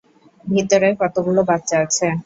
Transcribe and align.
ভিতরে 0.45 0.87
কতগুলো 1.01 1.41
বাচ্চা 1.49 1.75
আছে? 1.85 2.07